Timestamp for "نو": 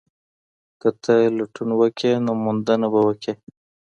2.25-2.31